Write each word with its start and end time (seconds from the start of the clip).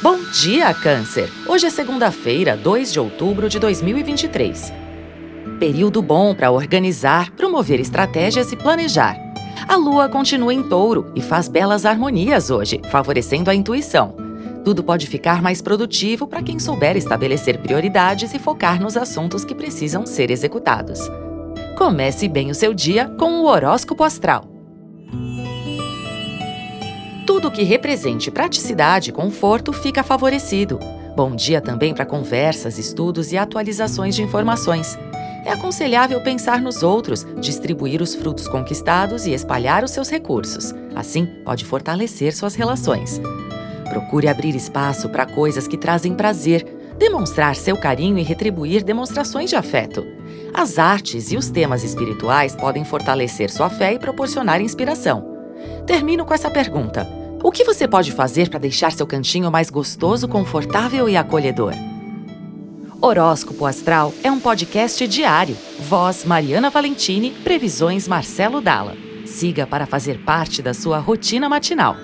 Bom 0.00 0.16
dia, 0.30 0.72
Câncer! 0.72 1.28
Hoje 1.44 1.66
é 1.66 1.70
segunda-feira, 1.70 2.56
2 2.56 2.92
de 2.92 3.00
outubro 3.00 3.48
de 3.48 3.58
2023. 3.58 4.72
Período 5.58 6.00
bom 6.00 6.36
para 6.36 6.52
organizar, 6.52 7.32
promover 7.32 7.80
estratégias 7.80 8.52
e 8.52 8.56
planejar. 8.56 9.16
A 9.66 9.74
lua 9.74 10.08
continua 10.08 10.54
em 10.54 10.62
touro 10.62 11.10
e 11.16 11.20
faz 11.20 11.48
belas 11.48 11.84
harmonias 11.84 12.48
hoje, 12.48 12.80
favorecendo 12.92 13.50
a 13.50 13.54
intuição. 13.56 14.14
Tudo 14.64 14.84
pode 14.84 15.08
ficar 15.08 15.42
mais 15.42 15.60
produtivo 15.60 16.28
para 16.28 16.44
quem 16.44 16.60
souber 16.60 16.96
estabelecer 16.96 17.58
prioridades 17.58 18.32
e 18.32 18.38
focar 18.38 18.80
nos 18.80 18.96
assuntos 18.96 19.44
que 19.44 19.54
precisam 19.54 20.06
ser 20.06 20.30
executados. 20.30 21.00
Comece 21.76 22.28
bem 22.28 22.52
o 22.52 22.54
seu 22.54 22.72
dia 22.72 23.08
com 23.18 23.40
o 23.40 23.46
horóscopo 23.46 24.04
astral. 24.04 24.57
Tudo 27.28 27.50
que 27.50 27.62
represente 27.62 28.30
praticidade 28.30 29.10
e 29.10 29.12
conforto 29.12 29.70
fica 29.70 30.02
favorecido. 30.02 30.80
Bom 31.14 31.36
dia 31.36 31.60
também 31.60 31.92
para 31.92 32.06
conversas, 32.06 32.78
estudos 32.78 33.32
e 33.32 33.36
atualizações 33.36 34.16
de 34.16 34.22
informações. 34.22 34.98
É 35.44 35.52
aconselhável 35.52 36.22
pensar 36.22 36.62
nos 36.62 36.82
outros, 36.82 37.26
distribuir 37.38 38.00
os 38.00 38.14
frutos 38.14 38.48
conquistados 38.48 39.26
e 39.26 39.34
espalhar 39.34 39.84
os 39.84 39.90
seus 39.90 40.08
recursos. 40.08 40.74
Assim, 40.96 41.26
pode 41.44 41.66
fortalecer 41.66 42.34
suas 42.34 42.54
relações. 42.54 43.20
Procure 43.90 44.26
abrir 44.26 44.56
espaço 44.56 45.10
para 45.10 45.26
coisas 45.26 45.68
que 45.68 45.76
trazem 45.76 46.14
prazer, 46.14 46.64
demonstrar 46.96 47.56
seu 47.56 47.76
carinho 47.76 48.18
e 48.18 48.22
retribuir 48.22 48.82
demonstrações 48.82 49.50
de 49.50 49.56
afeto. 49.56 50.02
As 50.54 50.78
artes 50.78 51.30
e 51.30 51.36
os 51.36 51.50
temas 51.50 51.84
espirituais 51.84 52.56
podem 52.56 52.86
fortalecer 52.86 53.50
sua 53.50 53.68
fé 53.68 53.92
e 53.92 53.98
proporcionar 53.98 54.62
inspiração. 54.62 55.36
Termino 55.86 56.24
com 56.24 56.32
essa 56.32 56.50
pergunta: 56.50 57.17
o 57.42 57.52
que 57.52 57.64
você 57.64 57.86
pode 57.86 58.12
fazer 58.12 58.48
para 58.48 58.58
deixar 58.58 58.92
seu 58.92 59.06
cantinho 59.06 59.50
mais 59.50 59.70
gostoso, 59.70 60.28
confortável 60.28 61.08
e 61.08 61.16
acolhedor? 61.16 61.72
Horóscopo 63.00 63.64
Astral 63.64 64.12
é 64.24 64.30
um 64.30 64.40
podcast 64.40 65.06
diário. 65.06 65.56
Voz 65.78 66.24
Mariana 66.24 66.68
Valentini, 66.68 67.30
previsões 67.30 68.08
Marcelo 68.08 68.60
Dalla. 68.60 68.96
Siga 69.24 69.66
para 69.66 69.86
fazer 69.86 70.18
parte 70.24 70.60
da 70.60 70.74
sua 70.74 70.98
rotina 70.98 71.48
matinal. 71.48 71.96